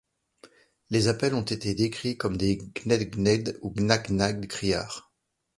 Les 0.89 1.09
appels 1.09 1.35
ont 1.35 1.43
été 1.43 1.75
décrits 1.75 2.17
comme 2.17 2.35
des 2.35 2.57
gned 2.57 3.07
gned 3.11 3.59
ou 3.61 3.69
gnaad 3.69 4.07
gnaad 4.07 4.47
criards. 4.47 5.13